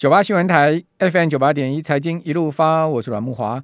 [0.00, 3.62] 九八新闻台 FM 九八点一财经一路发，我是阮木华。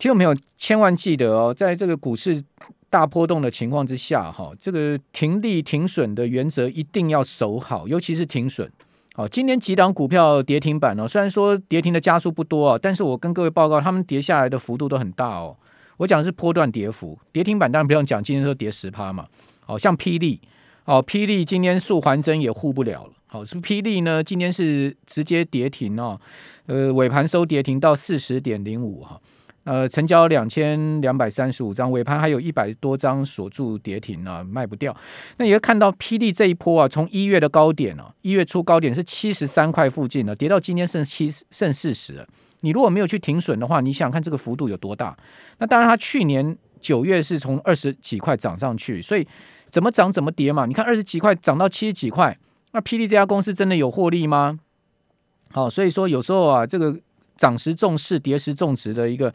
[0.00, 2.42] 听众朋友千万记得哦，在这个股市
[2.90, 8.68] 大波动的情况之下，哈，这个停利停损的原则一定要守好，尤其是停损。
[9.14, 15.56] 好，今年几档股票跌停板哦，虽然说跌停的家数不多啊，但是我跟各位报告，他们跌下来的幅度都很大哦。
[15.98, 19.24] 我讲的是波段跌幅，跌停板当然不用讲，今天说跌十趴嘛。
[19.64, 20.40] 好像霹雳，
[20.86, 23.12] 哦，霹雳今天素还真也护不了了。
[23.28, 26.18] 好，是霹雳呢，今天是直接跌停哦，
[26.66, 29.20] 呃，尾盘收跌停到四十点零五哈，
[29.64, 34.96] 呃，成交两千两百三十五张，尾盘还有一百多张锁住跌停啊，卖不掉。
[35.38, 42.24] 那也会看到霹雳这一波啊，从一月的高点哦，一月初高点是七十三块附近的，跌到今天剩七剩四十。
[42.60, 45.16] 你如果没有去停损的话，你想想看这个幅度有多大？
[45.58, 49.26] 那当然，它去年九月是从二十几块涨上去，所以。
[49.68, 50.64] 怎么涨怎么跌嘛？
[50.64, 52.34] 你看二十几块涨到七十几块，
[52.76, 54.60] 那霹雳这家公司真的有获利吗？
[55.50, 56.94] 好，所以说有时候啊，这个
[57.34, 59.32] 涨时重视，跌时重值的一个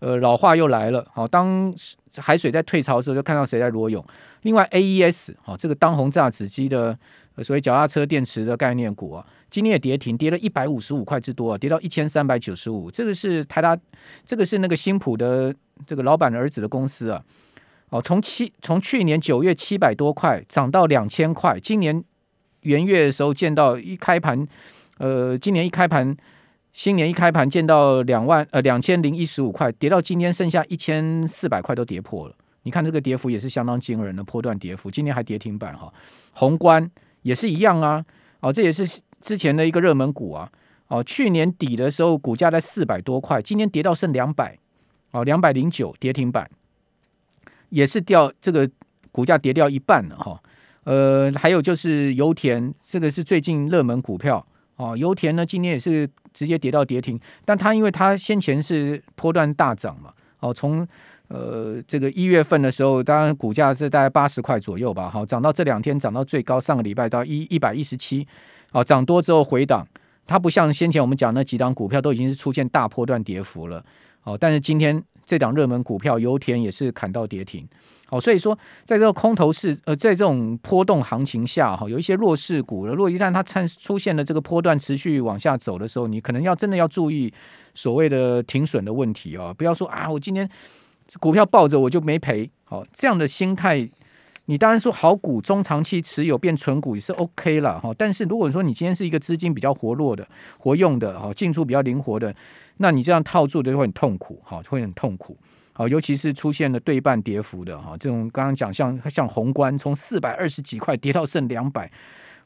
[0.00, 1.06] 呃老话又来了。
[1.14, 1.72] 好，当
[2.16, 4.04] 海水在退潮的时候，就看到谁在裸泳。
[4.42, 6.98] 另外，AES 好，这个当红炸子鸡的
[7.44, 12.90] 所谓脚踏车电池的概念股啊，今天也跌停，跌了一百五十五块之多啊，跌到一千三百九十五。
[12.90, 13.78] 这个是台达，
[14.26, 15.54] 这个是那个新普的
[15.86, 17.22] 这个老板的儿子的公司啊。
[17.90, 22.02] 哦，从七从去年九月七百多块涨到两千块，今年
[22.62, 24.46] 元月的时候见到一开盘，
[24.98, 26.16] 呃，今年一开盘，
[26.72, 32.34] 新年一开盘见到两万呃两千零一十五块，跌到今天剩下一千四百块都跌破了。
[32.62, 35.92] 你看这个跌幅也是相当惊人的波段跌幅，今天还跌停板哈。
[36.32, 36.90] 宏观
[37.22, 38.04] 也是一样啊，
[38.40, 40.50] 哦，这也是之前的一个热门股啊，
[40.88, 44.58] 哦，去年底的时候股价在四百多块，今天跌到剩两百，
[45.12, 46.50] 哦，两百零九跌停板。
[47.70, 48.68] 也是掉这个
[49.12, 50.42] 股价跌掉一半了哈，
[50.84, 54.44] 呃，还有就是油田，这个是最近热门股票
[54.76, 54.96] 哦。
[54.96, 60.86] 油田呢，今天也是直接跌到跌停，但它因为它先前是波段大涨嘛，哦，从
[61.28, 68.26] 呃这个一月份的时候，当然股价是大概八十块左右吧，好，涨到这两天涨到最高，上个礼拜到一一百一十七，
[68.72, 69.86] 哦，涨多之后回档，
[70.26, 73.84] 它不像先前我们讲那几档股票都已经是出现大波段跌幅了，
[74.24, 75.02] 哦，但是今天。
[75.26, 77.64] 这档热门股票油田也是砍到跌停，
[78.10, 87.32] 好，所以说在这个空头市，呃，在这种波动行情下，哈，有一些弱势股了，如果一旦它出出现了这个波段持续往下走的时候，你可能要真的要注意
[87.72, 90.50] 所谓的停损的问题啊，不要说啊，我今天
[91.20, 93.88] 股票抱着我就没赔，好，这样的心态，
[94.46, 100.26] 你当然说好股中长期持有变存股也是 OK 了哈，但是如果说你今天是一个资金比较活络的、
[100.58, 102.34] 活用的，哈，进出比较灵活的。
[102.78, 105.36] 那你这样套住的会很痛苦，哈，会很痛苦，
[105.80, 111.90] 好，尤其是出现了对半跌幅的，哈，这种刚刚讲像像宏观从四百二十几块跌到剩两百，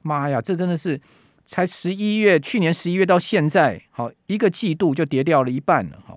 [0.02, 1.00] 妈呀，这真的是
[1.44, 6.16] 才十一月，去年十一月到现在，好一个季度就跌掉了一半了，哈。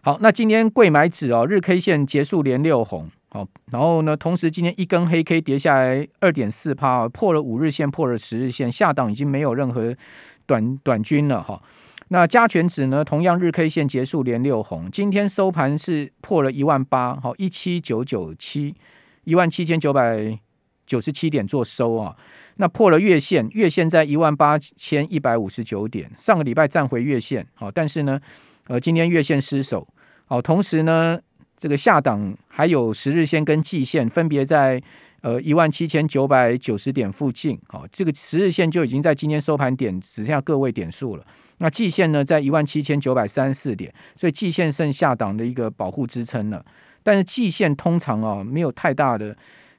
[0.00, 9.94] 好，那今天贵买指哦，日 K 线结束连六红，好，然后呢，同时今天一根黑 K 跌下来二点四趴，破了五日线，破了十日线，下档已经没有任何
[10.46, 11.62] 短短均了，哈。
[12.12, 13.04] 那加权指呢？
[13.04, 18.74] 同样日 K 线结束连六红，今天收盘是破了一万八，好一七九九七，
[19.22, 20.36] 一万七千九百
[20.84, 22.16] 九十七点做收啊。
[22.56, 28.20] 那破了月线，月线在一万八千一百五十九点，上个礼拜站回月线，好，但是呢，
[28.66, 29.86] 呃，今天月线失守，
[30.26, 31.16] 好，同时呢，
[31.56, 34.82] 这个下档还有十日线跟季线分别在
[35.20, 41.24] 呃一万七千九百九十点附近，好，这个十日线就已经在今天收盘点只剩下个位点数了。
[41.62, 46.64] 那季线呢，在一万七千九百三十四点，所以季线剩下档的一个保护支撑了。
[47.02, 49.36] 但是季线通常啊，没有太大的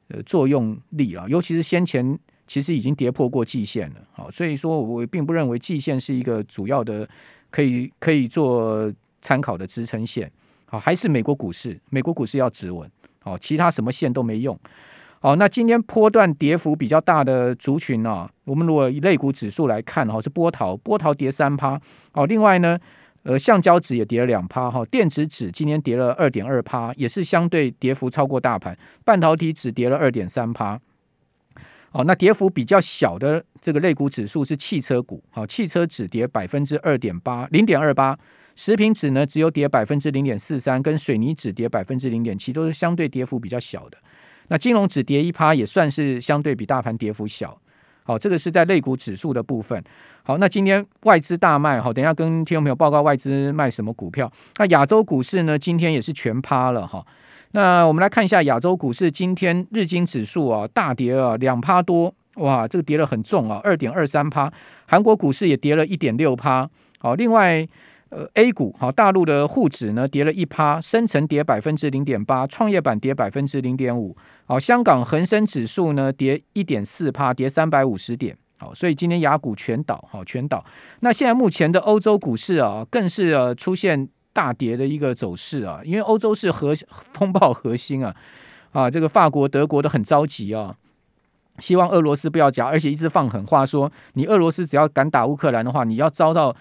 [0.09, 3.95] 呃作用力啊，尤其是先前其实已经跌破过季线了。
[4.11, 7.07] 好，所以说我并不认为季线是一个主要的
[7.49, 10.31] 可以可以做参考的支撑线。
[10.65, 12.89] 好，还是美国股市，美国股市要止稳。
[13.23, 14.57] 好，其他什么线都没用。
[15.23, 21.79] 好，那今天波段跌幅比较大的族群呢、我们如果以类股指数来看，哈，是波涛，波涛跌三趴。
[22.11, 22.75] 好，另外呢，
[23.21, 28.75] 呃，橡胶纸也跌了两趴，哈，电子纸今天跌了二点二趴，也是相对跌幅超过大盘。
[29.05, 30.79] 半导体指跌了二点三趴。
[31.91, 38.17] 哦，那跌幅比较小的这个类股指数是汽车股，好，汽车只跌百分之二点八，零点二八。
[38.55, 43.97] 食品指呢只有跌百分之零点四三，跟水泥指跌百分之零点七，都是相对跌幅比较小的。
[44.51, 47.57] 那金融只跌一趴也算是相对比大盘跌幅小，
[48.03, 49.81] 好，这个是在类股指数的部分。
[50.23, 54.29] 好，那今天外资大卖，好，等一下跟听众朋友报告外资卖什么股票。
[54.57, 57.01] 那亚洲股市呢，今天也是全趴了哈。
[57.53, 64.51] 那我们来看一下亚洲股市，今天日经指数啊大跌啊两趴多，哇，这个跌得很重啊，二点二三趴。
[64.85, 66.69] 韩国股市也跌了一点六趴。
[66.99, 67.65] 好，另外
[68.11, 74.15] 呃 A 股好，大陆的沪指呢跌了一趴，深成跌百分之零点八，创业板跌百分之零点五。
[74.45, 78.37] 好，香港恒生指数呢跌一点四趴，跌三百五十点。
[78.59, 80.63] 好，所以今天亚股全倒，好全倒。
[80.99, 86.73] 那现在目前的欧洲股市啊，更是呃出现大跌的一个走势啊，因为欧洲是核
[87.13, 88.15] 风暴核心啊，
[88.71, 90.75] 啊，这个法国、德国都很着急啊，
[91.57, 96.55] 希望俄罗斯不要加，而且一直放狠话说，你俄罗斯只要敢打乌克兰的话，你要遭到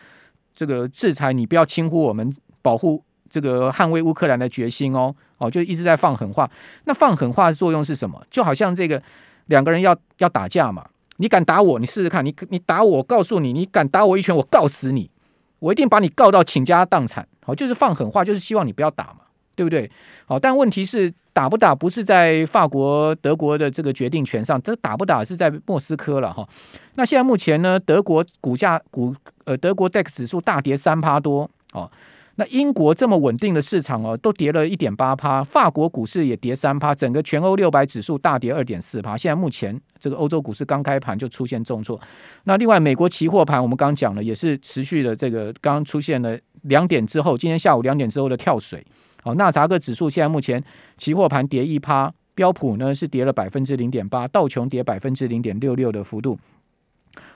[0.55, 6.51] 这个制裁，你不要轻忽我们保护这个捍卫乌克兰的决心哦，哦，就一直在放狠话。
[6.85, 8.21] 那放狠话的作用是什么？
[8.31, 9.03] 就好像这个
[9.47, 10.87] 两个人要要打架嘛。
[11.17, 11.79] 你敢打我？
[11.79, 15.11] 你试试看，你你打我，我告诉你，你敢打我一拳，我告死你，
[15.59, 17.29] 我一定把你告到倾家荡产。
[17.45, 19.21] 好，就是放狠话，就是希望你不要打嘛，
[19.61, 19.91] 对不对？
[20.25, 26.49] 好，但问题是打不打不是在法国、德国的这个决定权上，这打不打是在莫斯科了哈。
[26.95, 29.15] 那现在目前呢，德国股价股
[29.45, 31.91] 呃，德国 DAX 指数大跌三趴多哦。
[32.37, 39.15] 那英国这么稳定的市场哦，都跌了一点八趴，法国股市也跌三趴，整个全欧六百指数大跌二点四趴。
[39.15, 42.01] 现在目前这个欧洲股市刚开盘就出现重挫。
[42.45, 48.83] 那另外美国期货盘我们刚刚讲了，也是持续的这个刚刚出现了两点之后，今天下午两点之后的跳水。
[49.23, 50.63] 好，纳萨克指数现在目前
[50.97, 56.39] 期货盘跌一趴，标普呢是跌了百分之零点八，道琼跌百分之零点六六的幅度。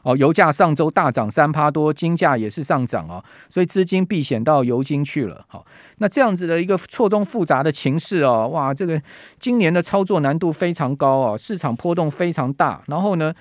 [0.03, 5.45] 哦，油价上周大涨三趴多，金价也是上涨哦，所以资金避险到油金去了。
[5.49, 5.67] 好，
[5.99, 9.01] 那这样子的一个错综复杂的情势哦，哇，这个
[9.39, 12.83] 今年的操作难度非常高哦，市场波动非常大。
[12.87, 13.35] 然后呢，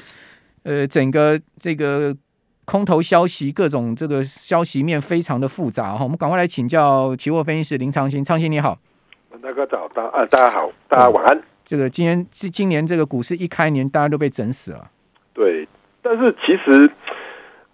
[0.63, 2.15] 呃，整个这个
[2.65, 6.03] 空头消息，各种这个消息面非常的复杂哈。
[6.03, 8.77] 我们赶快来请教期货分析师林长兴，长兴你好，
[9.41, 11.37] 大哥早，大啊大家好，大家晚安。
[11.37, 14.89] 嗯，这个今年是今年这个股市一开年，大家都被整死了。
[15.33, 15.67] 对。
[16.05, 16.91] 但是其实，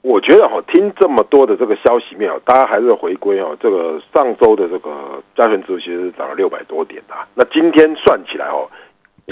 [0.02, 7.16] 我觉得哈，听这么多的这个消息面，大家还是回归哦，这个上周的这个加权指数其实涨了六百多点的。
[7.34, 8.70] 那今天算起来哦，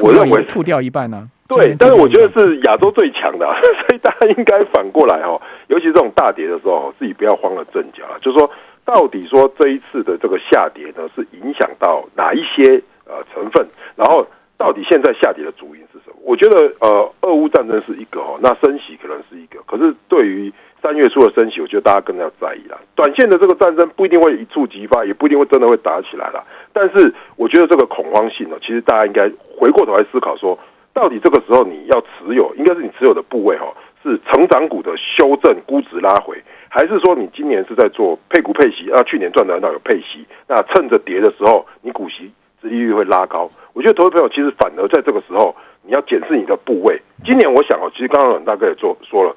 [0.02, 1.30] 我认为吐掉一半呢。
[1.48, 3.46] 对，但是我觉得是亚洲最强的，
[3.88, 8.20] 所以大家应该反过来哦，尤其这种大跌的时候，自己不要慌了阵脚了。
[8.22, 8.50] 就是说，
[8.86, 13.66] 到底说这一次的这个下跌呢，是影响到哪一些呃成分，
[13.96, 14.28] 然后。
[14.60, 16.16] 到底现在下跌的主因是什么？
[16.24, 19.60] 我觉得，呃，俄乌战争是一个哦，那升息可能是一个。
[19.68, 20.52] 可是对于
[20.82, 22.76] 三月初的升息，我觉得大家更要在意了。
[22.96, 26.44] 短线的这个战争不一定会一触即发，也不一定会真的会打起来了。
[26.74, 30.58] 但是我觉得这个恐慌性呢，其实大家应该回过头来思考说，
[30.98, 33.72] 到底这个时候你要持有，应该是你持有的部位哈，
[34.02, 38.90] 是成长股的修正估值拉回，还是说你今年是在做配股配息？
[38.90, 43.48] 啊，去年赚的很好有配息，那趁着跌的时候，你股息殖利率会拉高。
[43.74, 47.00] 我觉得投资朋友其实反而在这个时候，你要检视你的部位。
[47.24, 49.36] 今年我想哦，其实刚刚阮大哥也做说了，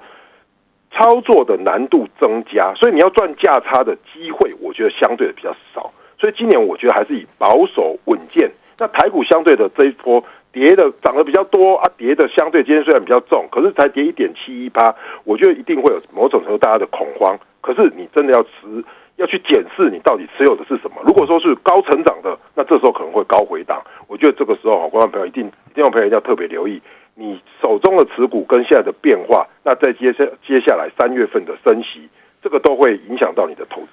[0.92, 5.92] 操作的难度增加，所以你要赚价差的机会，我觉得相对的比较少。
[6.18, 8.50] 所以今年我觉得还是以保守稳健。
[8.78, 14.94] 那台股相对的这一波跌的涨得比较多啊，跌的相对今天虽然比较重，可是才跌一点七一八，
[15.24, 17.38] 我觉得一定会有某种程度大家的恐慌。
[17.60, 18.84] 可是你真的要持。
[19.16, 20.96] 要去检视你到底持有的是什么。
[21.04, 23.82] 如果说是高成长的，那这时候可能会高回档。
[24.06, 26.80] 我觉得这个时候，观众朋友一定一定要朋友一定要特别留意
[27.14, 29.46] 你手中的持股跟现在的变化。
[29.62, 32.08] 那在接下接下来三月份的升息，
[32.42, 33.89] 这个都会影响到你的投资。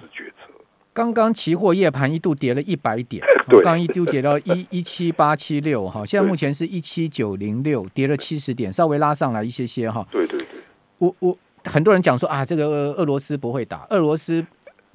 [0.97, 10.03] 刚刚期货夜盘一度跌了一百点， 刚，刚一度跌到 一一七八七六哈，现在目前是一七九零六，跌了七十点，稍微拉上来一些些哈。
[10.11, 10.47] 对对对，
[10.97, 14.43] 我我很多人讲说啊，这个俄罗斯不会打，俄罗斯。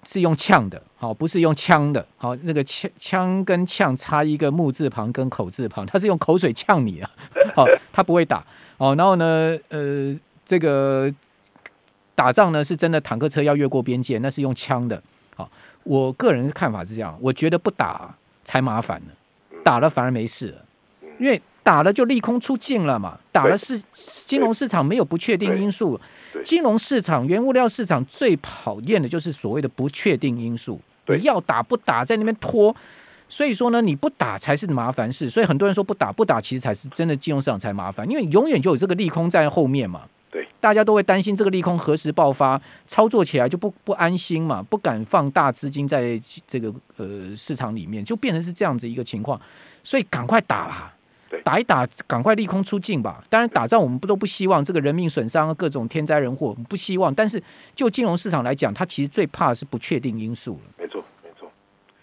[0.05, 7.09] 是用呛的，好，不是用枪的，好，那个枪枪跟呛差一个木字旁跟口字旁，他是用口水呛你啊，
[7.55, 8.45] 好，他不会打，
[8.79, 10.13] 哦，然后呢，呃，
[10.45, 11.09] 这个
[12.17, 15.01] 打仗呢是真的坦克车要越过边界，那是用枪的，
[15.37, 15.49] 好，
[15.85, 19.13] 我个人的看法是这样，我觉得不打才麻烦呢，
[19.65, 20.65] 打了反而没事了，
[21.19, 21.41] 因为。
[21.65, 23.81] 打了就利空出尽了嘛，打了是
[24.27, 25.97] 金融市场没有不确定因素，
[26.43, 30.81] 金融市场、原物料市场最讨厌的就是所谓的不确定因素。
[31.07, 32.75] 你，要打不打在那边拖，
[33.29, 35.31] 所以说呢，你不打才是麻烦事。
[35.31, 40.01] 所以很多人说不打不打，其实才是真的金融市场才麻烦，因为永远就有这个利空在后面嘛。
[40.33, 49.39] 对，大家都会担心这个利空何时爆发，操作起来就不不安心嘛，不敢放大资金在这个呃市场里面，就变成是这样子一个情况。
[49.85, 50.95] 所以赶快打吧。
[51.45, 53.25] 打一打，赶快利空出尽吧。
[53.31, 57.13] 当然，打仗我们不都不希望这个人命损伤、各种天灾人祸，我们不希望。
[57.15, 57.43] 但是
[57.75, 60.61] 就金融市场来讲，它其实最怕的是不确定因素。
[60.79, 61.51] 没错，没错，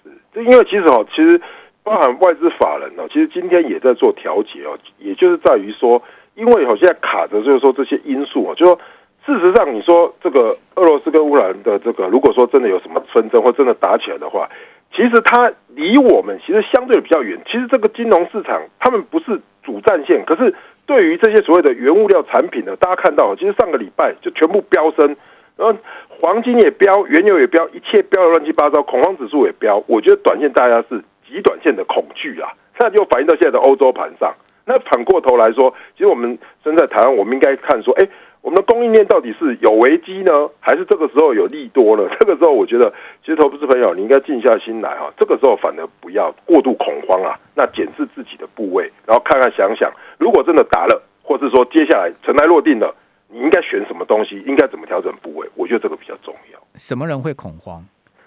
[0.03, 0.11] 是。
[0.33, 1.39] 这因为其实哦，其实
[1.83, 6.01] 包含外资法人哦，其实今天也在做调节哦，也就是在于说，
[6.39, 8.79] 因为好现在卡着，就是说这些因素啊，就说
[9.25, 14.49] 事实上，你说这个俄罗斯跟乌克兰的这个，如果说真的有什么纷争或真的打起来的话，
[14.93, 17.37] 其实它离我们其实相对比较远。
[17.45, 20.55] 其实这个金融市场，他们不是主战线，可是
[20.85, 25.15] 对于这些所谓的原物料产品呢，大家看到，其实上个礼拜就全部飙升，
[25.57, 25.77] 然后
[26.21, 29.83] 黄金也飙，原油也飙，一切飙的乱七八糟，恐慌指数也飙。
[29.87, 34.33] 我觉得短线大家是极短线的恐惧啊，那就反映到现在的欧洲盘上。
[34.69, 38.07] 那反过头来说，其实我们身在台湾，我们应该看说，哎。
[38.41, 42.07] 我们的供应链到底是有危机呢，还是这个时候有利多呢？
[42.21, 42.89] 这个时候，我觉得，
[43.21, 45.11] 其实投资朋友，你应该静下心来哈。
[45.17, 52.95] 这个时候反而不要过度恐慌啊，那检视自己的部位，然后看看想想，如果真的打了，或是说接下来尘埃落定了，
[53.27, 55.45] 你应该选什么东西，应该怎么调整部位？
[55.55, 56.59] 我觉得这个比较重要。
[56.75, 57.83] 什么人会恐慌？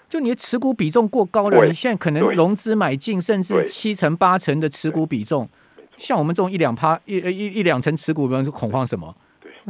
[0.07, 5.49] 就你的持股比重过高了，你现在可能融资买进，甚至七成八成的持股比重，
[6.03, 9.15] 像我们这种一两趴一一一两层持股，人是恐慌什么？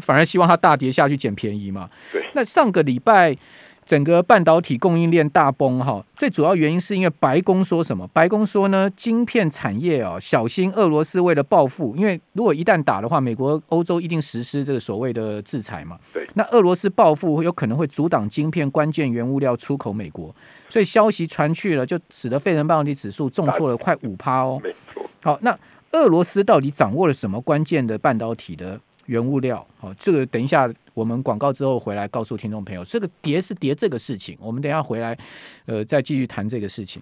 [0.01, 1.87] 反而希望它大跌下去捡便宜嘛？
[2.11, 2.25] 对。
[2.33, 3.37] 那上个礼拜
[3.85, 8.07] 整个半导体供应链大崩哈，最主要原因是因为白宫说什么？
[8.07, 15.99] 白宫说呢，晶片产业哦，小心俄罗斯为了报复，因为如果一旦打的话，美国、欧洲一定实施这个所谓的制裁嘛。
[16.11, 16.27] 对。
[16.33, 20.35] 那俄罗斯报复有可能会阻挡晶片关键原物料出口美国，
[20.67, 24.59] 所以消息传去了，就使得费城半导体指数重挫了快五趴哦。
[24.63, 25.03] 没错。
[25.21, 25.57] 好，那
[25.93, 28.79] 俄罗斯到底掌握了什么关键的半导体的？
[29.07, 35.17] 原物料，好，这个等一下我们广告之后回来告诉听众朋友，这个跌是跌这个事情，我们等一下回来，
[35.65, 37.01] 呃，再继续谈这个事情。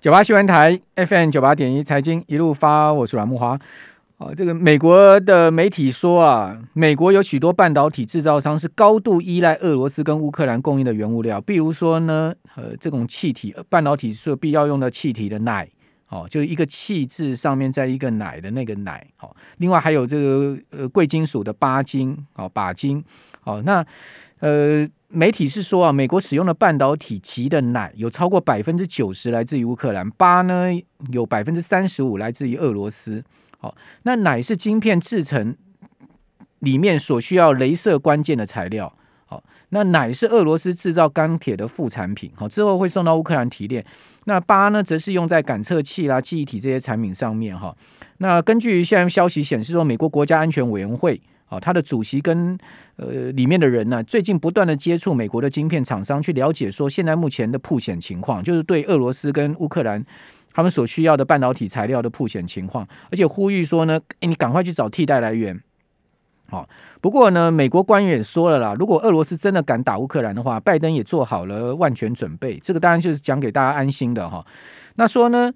[0.00, 3.60] 九八新闻台 FM 九八点一财经一路发，我是阮慕驊。
[4.18, 15.68] 啊，这个美国的媒体说啊，美国有许多半导体制造商是高度依赖俄罗斯跟乌克兰供应的原物料，比如说呢，呃，这种气体半导体是必要用的气体的氖。
[16.10, 23.02] 哦，就一个气字上面再一个奶的那个奶，哦，另外还有这个呃贵金属的钯金，哦，钯金，
[23.44, 23.84] 哦，那
[24.40, 30.68] 呃媒体是说啊，美国使用的半导体级的奶有超过百分之九十来自于乌克兰，钯呢
[31.12, 33.24] 有百分之三十五来自于俄罗斯，
[33.60, 35.56] 哦，那奶是晶片制成
[36.58, 38.92] 里面所需要镭射关键的材料，
[39.70, 43.84] 那奶是俄罗斯制造钢铁的副产品，好，之后会送到乌克兰提炼。
[44.24, 47.74] 那八呢，则是用在感测器啦、记忆体这些产品上面哈。
[48.18, 52.58] 那根据现在消息显示说，美国国家安全委员会啊，他的主席跟
[52.96, 60.04] 呃里面的人呢，最近不断的接触美国的晶片厂商，去了解说现在目前的曝险情况，就是对俄罗斯跟乌克兰
[60.52, 65.58] 他们所需要的半导体材料的曝险情况，而且呼吁说呢，诶，你赶快去找替代来源。
[66.50, 66.68] 好，
[67.00, 72.58] 不过呢，美国官员也说了啦，如果俄罗斯真的敢打乌克兰的话，拜登也做好了万全准备。
[72.62, 74.44] 这个当然就是讲给大家安心的哈。
[74.96, 75.52] 那说呢，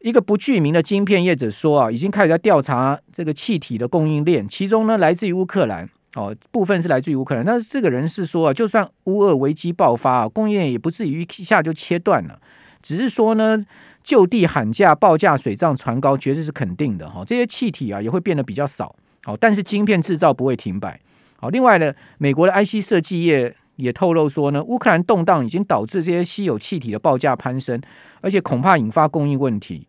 [0.00, 7.44] 一个不具名的晶片业者说啊，已经开始在调查这个气体的供应链，其中呢来自于乌克兰哦，部分是来自于乌克兰。
[7.44, 12.36] 但是这个人是说啊，就算乌俄危机爆发啊，供应链也不至于一下就切断了，
[12.82, 13.64] 只是说呢，
[14.02, 17.22] 就地喊价、报价水涨船高，绝对是肯定的哈。
[17.24, 18.94] 这些气体啊也会变得比较少。
[19.24, 21.00] 好，但是晶片制造不会停摆。
[21.36, 27.80] 好，另外呢，美国的 IC 设计业也透露说呢，乌克兰动荡已经导致这些稀有气体的报价攀升，
[28.20, 29.86] 而且恐怕引发供应问题。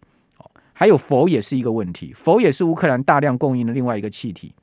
[0.73, 4.53] 还有鈷也是一个问题，鈷也是乌克兰大量供应的另外一个气体。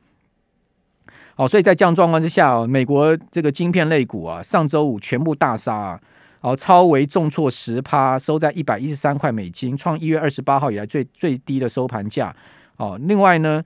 [1.35, 6.01] 好，所以在这样状况之下，美国这个晶片类股啊，上周五全部大杀啊，
[6.41, 12.35] 好，超微重挫十趴，收在一百一十三块美金，创一月二十八号以来最最低的收盘价。
[12.77, 13.63] 哦，另外呢。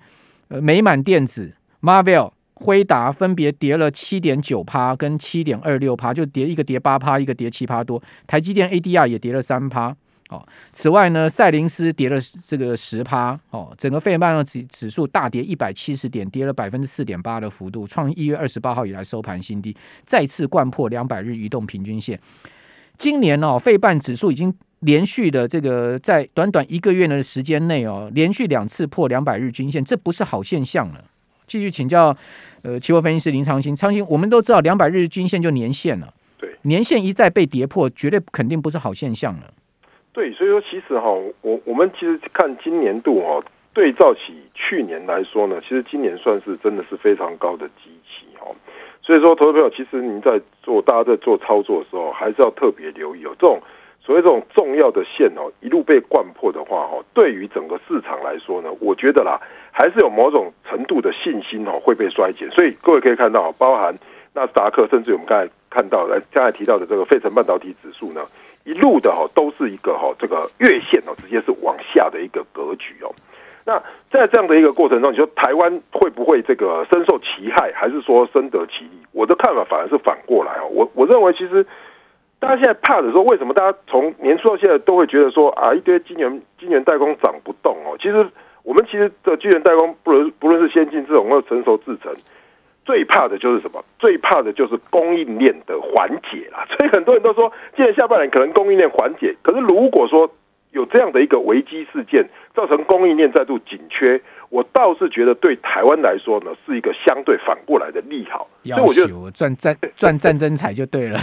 [0.48, 8.00] 呃，美满电子、Marvel、辉达分别跌了七点九趴跟七点二六趴，就跌一个跌八趴，一个跌七趴多。
[8.26, 9.94] 台积电 ADR 也跌了三趴。
[10.28, 13.38] 哦，此外呢，赛灵思跌了这个十趴。
[13.50, 22.18] 哦，整个费半的指指数大跌一百七十点，跌了百分之四点八的幅度，创一月二十八号以来收盘新低，再次掼破两百日移动平均线。
[22.96, 24.54] 今年哦，费半指数已经。
[24.80, 31.04] 连续的这个在短短一个月的时间内哦，连续两次破两百日均线，这不是好现象了。
[31.46, 32.14] 继续请教
[32.62, 39.52] 呃，期货分析师林长兴，长兴，我们都知道两百日均线就年线了，对，年线一再被跌破，绝对肯定不是好现象了。
[40.12, 41.08] 对，所以说其实哈，
[41.42, 43.42] 我我们其实看今年度哦，
[43.72, 48.54] 对照起去年来说呢，其实今年算是真的是非常高的基期哦。
[49.00, 53.60] 所以说，投资朋友，其实您在做大家在做操作的时候，还是要特别留意哦，这种。
[54.06, 59.40] 所以这种重要的线哦，一路被掼破的话哦，对于整个市场来说呢，我觉得啦，
[59.72, 62.48] 还是有某种程度的信心哦会被衰减。
[62.52, 63.92] 所以各位可以看到，包含
[64.32, 68.20] 纳斯达克，甚至我们刚才看到来刚才提到的这个费城半导体指数呢，
[68.64, 73.10] 一路的哈都是一个哈这个月线哦，直接是往下的一个格局哦。
[73.68, 78.90] 那在这样的一个过程中，你说台湾会不会这个深受其害，还是说深得其利？
[79.10, 80.68] 我的看法反而是反过来哦。
[80.70, 81.66] 我我认为其实
[82.38, 87.96] 大家现在怕的说，为什么大家从年初到现在都会觉得说啊，一堆晶圆晶圆代工涨不动哦？
[87.98, 88.26] 其实
[88.62, 92.12] 我们其实的晶圆代工不论不论是先进制程或成熟制程，
[92.84, 93.82] 最怕的就是什么？
[93.98, 96.66] 最怕的就是供应链的缓解啦。
[96.70, 99.34] 所以很多人都说，今年下半年可能供应链缓解。
[99.42, 100.30] 可是如果说
[100.72, 108.48] 有这样的一个危机事件，造成供应链再度紧缺，我倒是觉得对台湾来说呢，是一个相对反过来的利好。
[108.64, 111.20] 所以我觉得赚战 赚战争财就对了，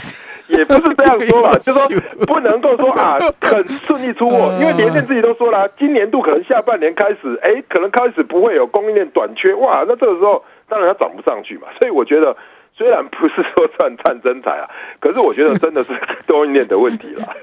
[0.47, 11.67] 也不是这样说吧， 就是说不能够说啊很顺利出货， 因为联电自己都说了，今年度可能下半年开始，哎、欸，可能开始不会有供应链短缺，哇，那这个时候当然它涨不上去嘛。
[11.79, 12.35] 所以我觉得
[12.75, 15.91] 虽然不是说赚战争财啊，可是我觉得真的是
[16.27, 17.35] 供应链的问题了。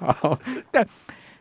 [0.00, 0.38] 好，
[0.70, 0.86] 但。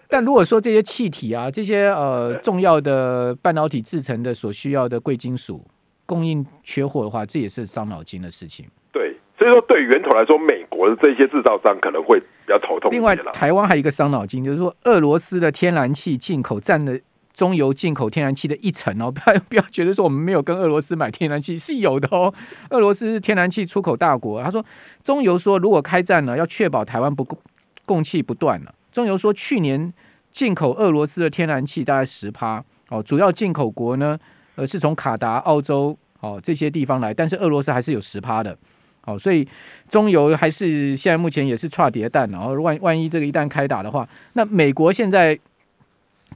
[0.09, 5.65] 但如果说这些气体啊，这些呃重要的半导体制成的所需要的贵金属
[6.05, 8.65] 供应缺货的话，这也是伤脑筋的事情。
[8.93, 12.89] 对，所以说对源头来说，美国的这些制造商可能会比较头痛。
[12.89, 16.97] 另外，台湾还有一个伤脑筋，就是说俄罗斯的天然气进口占了
[17.33, 19.11] 中油进口天然气的一成哦。
[19.13, 22.33] 不要不要觉得说我们没有跟俄罗斯买天然气，是有的哦。
[22.69, 24.63] 俄罗斯是天然气出口大国，他说
[25.03, 27.37] 中油说如果开战了，要确保台湾不供
[27.85, 28.73] 供气不断了。
[28.97, 29.93] 中油说，去年
[30.31, 34.17] 进口俄罗斯的天然气大概十趴哦，主要进口国呢，
[34.55, 38.57] 呃，是从卡达、澳洲哦这些地方来，但是俄罗斯还是有十趴的，
[39.05, 39.47] 哦，所以
[39.87, 45.39] 中油还是现在目前也是差叠蛋，然后万万一这个一旦开打的话，那美国现在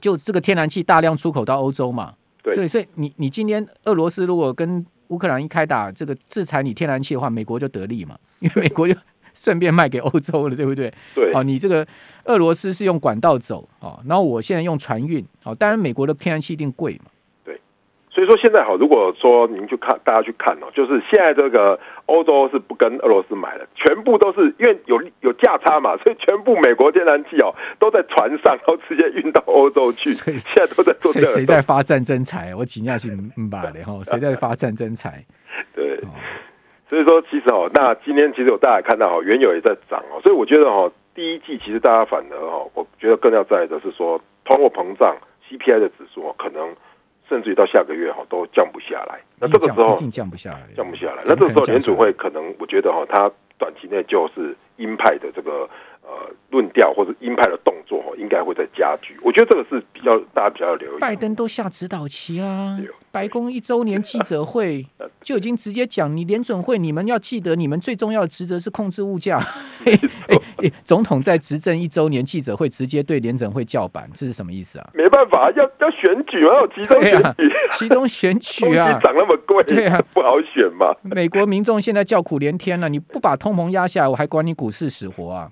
[0.00, 2.14] 就这个天然气大量出口到欧洲嘛，
[2.44, 8.94] 对，所以所以你你今天俄罗斯如果跟乌克兰一开打，这个制裁你天然气的话，美国就得利嘛，因为美国就。
[9.42, 10.92] 顺便卖给欧洲了，对不对？
[11.14, 11.86] 对，哦，你这个
[12.24, 17.10] 俄罗斯是用管道走哦，然后我现在用船运哦，当然美国的天然气一定贵嘛。
[17.44, 17.60] 对，
[18.10, 30.10] 所以说现在好，如果说您去看，大家去看哦，就是现在这个欧洲是不跟俄罗斯买了，全部都是因为有有价差嘛， 所以全部美国天然气哦都在船上，然后直接运到欧洲去。
[30.10, 32.54] 所以现在都在做这个，谁在发战争财？
[32.54, 35.24] 我请教是嗯吧的哈，谁在发战争财？
[35.74, 35.98] 对。
[36.92, 45.16] 所以说，其实哦，那今天其实有大家看到哦，原油也在涨哦，所以我觉得哦，第一季其实大家反而哦，我觉得更要在意的是说，通货膨胀
[45.48, 46.68] CPI 的指数哦，可能
[47.30, 49.18] 甚至于到下个月哈都降不下来。
[49.40, 51.22] 那这个时候一定降不下来，降不下来。
[51.24, 55.66] 那这个时候联储会可能，我觉得哈，它短期内就是鹰派的这个。
[56.12, 59.16] 呃，论调或者鹰派的动作应该会在加剧。
[59.22, 61.00] 我觉得这个是比较大家比较留意。
[61.00, 62.78] 拜登都下指导棋啦，
[63.10, 64.86] 白宫一周年记者会
[65.22, 69.38] 就已经直接讲，你联准会你们要记得，你们最重要的职责是控制物价。
[69.84, 69.92] 哎
[70.58, 74.90] 哎，总统在执政一周年记者会直接对联准会叫板，这是什么意思啊？
[74.92, 80.94] 没办法，要要选举嘛，要集中选举，集中选举啊，涨那么贵，对啊，不好选嘛。
[81.02, 85.50] 美国民众现在叫苦连天了，你不把通膨压下来，我还管你股市死活啊？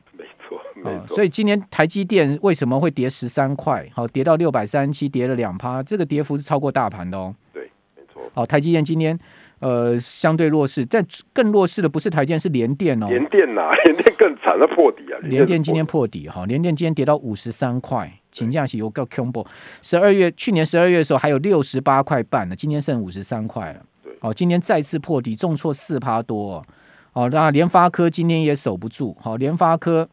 [0.84, 3.88] 哦，所以今年台积电为什么会跌十三块？
[3.92, 7.34] 好，跌到六百三十七，跌了两趴，这个跌幅是超过大盘的哦。
[7.52, 8.22] 对，没错。
[8.34, 9.18] 好，台积电今天
[9.58, 13.08] 呃相对弱势，但更弱势的不是台积电，是联电哦。
[13.08, 15.18] 联电呐、啊，联电更惨，了破底啊！
[15.22, 19.46] 联电今天破底哈，联电今天跌到五十三块，请假期有个 combo。
[19.82, 23.80] 十二月去年十二月的时候还有六十八块半呢，今天剩五十三块了。
[24.02, 26.64] 对，好，今天再次破底，重挫四趴多哦。
[27.12, 30.08] 好，那联发科今天也守不住，好，联发科。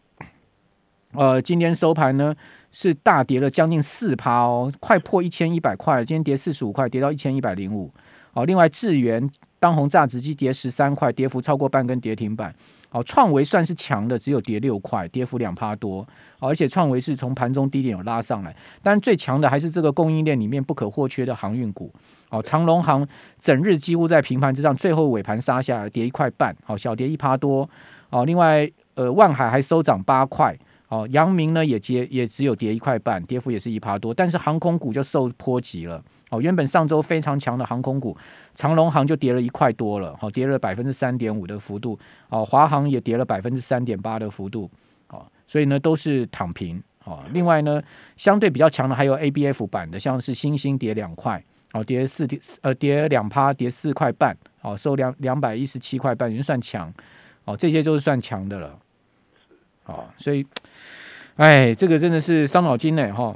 [1.17, 2.31] 呃，今天收盘呢
[2.71, 7.91] 是大跌了将近四趴哦，快破一千一百块，今天跌四十五块，跌到一千一百零五。
[8.31, 9.27] 好，另外智源
[9.57, 12.53] 当红炸子机跌十三块，跌幅超过半根跌停板。
[12.89, 16.07] 好，创维算是强的，只有跌六块，跌幅两趴多。
[16.37, 21.91] 而且创维是从盘中低点有拉上来，但最强的还是这个供应链里面不可或缺的航运股。
[22.29, 23.03] 好，长龙航
[23.39, 27.67] 整日几乎在平盘之上，最后尾盘杀下来跌一块半，好，小跌一趴多。
[28.11, 30.55] 好，另外呃万海还收涨八块。
[30.89, 34.13] 哦，阳明呢也跌，也只有跌一块半，跌幅也是一趴多。
[34.13, 36.01] 但是航空股就受波及了。
[36.29, 38.15] 哦，原本上周非常强的航空股，
[38.55, 41.97] 长荣航就跌了一块多了，好，跌了百分之三点五的幅度。
[42.29, 44.69] 哦，华航也跌了百分之三点八的幅度。
[45.09, 46.81] 哦，所以呢都是躺平。
[47.05, 47.81] 哦，另外呢
[48.17, 56.93] 相对比较强的还有 ABF 版的，像是星星跌两块，哦，跌四跌呃跌两趴，跌四块半，哦，收两两百一十七块半，已经算强。
[57.45, 58.77] 哦，这些都是算强的了。
[59.87, 60.45] 哦，所以，
[61.37, 63.35] 哎，这个真的是伤脑筋呢，哈。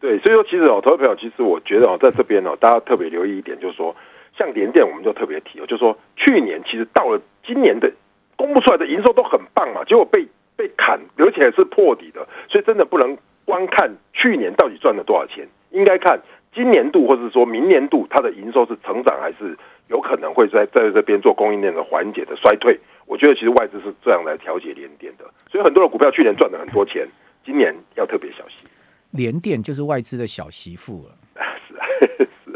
[0.00, 3.94] 对，所以说其实哦，投资朋友，其实我觉得哦，在这边哦，大家特别留意一点，就是说，
[4.36, 7.92] 像联电，我们就特别提哦，就是说，去年其实到了今年的
[8.34, 16.20] 公布出来的营收都很棒嘛，结果被被砍，而且是破底的，所以真的不能光看去年到底赚了多少钱，应该看
[16.52, 19.56] 今年度或者说明年度它的营收是成长还是
[19.88, 22.80] 有可能会在在这边做供应链的缓解的衰退？
[23.12, 27.06] 我觉得其实外资是这样来调节联电的，所以很多的股票去年赚了很多钱，
[27.44, 28.66] 今年要特别小心。
[29.10, 31.14] 联电就是外资的小媳妇了，
[31.68, 31.84] 是啊，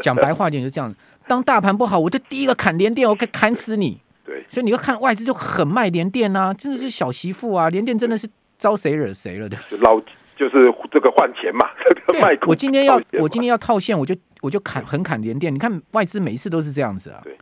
[0.01, 0.91] 讲白话点就这样，
[1.27, 4.01] 当大盘不好，我就第一个砍联电，我可以砍死你。
[4.25, 10.01] 对，所以你要看外资就很卖联电啊，真的是小媳妇啊，联电真的是招谁惹谁了的，老
[10.35, 11.69] 就是这个换钱嘛，
[12.19, 17.37] 卖我今天要我今天要套现，我就我就砍很砍联电，你看外资每一次都是这样子啊，对，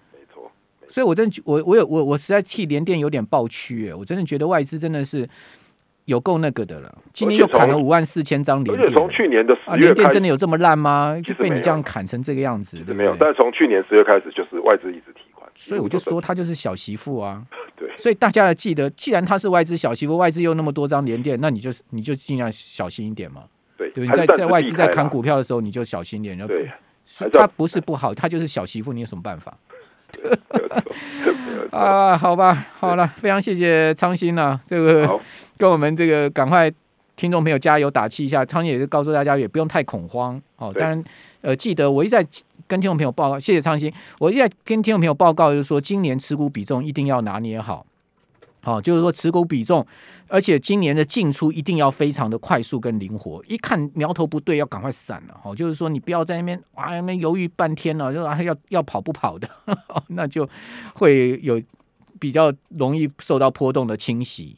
[0.95, 5.27] 所以我真的我我有我我实在替联电有点抱屈，我真的觉得外资真的是。
[6.05, 8.93] 有够那个的了，今年又砍了五万四千张联电。
[8.93, 11.19] 从去年的十月，联电真的有这么烂吗？
[11.25, 12.93] 就被你这样砍成这个样子，对？
[12.93, 15.49] 没有，但是从去年十月开始，就是外资一直提款。
[15.55, 17.43] 所以我就说他就是小媳妇啊。
[17.75, 17.89] 对。
[17.97, 23.41] 所以大家要记得，既然他是外资小媳妇，外资又那么多张联电，那你就你就尽量小心一点嘛。
[23.75, 23.89] 对。
[23.89, 26.37] 对，你在在外资在砍股票的时候，你就小心点。
[26.45, 26.69] 对。
[27.33, 29.57] 他不是不好，他就是小媳妇，你有什么办法？
[31.71, 35.19] 啊，好吧，好了，非常谢谢苍兴啊，这个
[35.57, 36.71] 跟我们这个赶快
[37.15, 38.45] 听众朋友加油打气一下。
[38.45, 40.73] 苍兴也是告诉大家，也不用太恐慌哦。
[40.73, 41.03] 当然，
[41.41, 42.25] 呃，记得我一再
[42.67, 47.85] 跟听众朋友报告，谢谢昌兴，我一再跟听众朋友报告，就是说今年持股比重一定要拿捏好。
[48.65, 49.85] 好，就是说持股比重，
[50.27, 53.43] 而且今年的进出一定要非常的快速跟灵活。
[53.47, 55.39] 一看苗头不对，要赶快散了。
[55.43, 59.47] 好，就是说你不要在那边哇，那边犹豫半天了，就啊要要跑不跑的，
[60.09, 60.49] 那就
[60.95, 61.61] 会有
[62.19, 64.57] 比较容易受到波动的侵袭。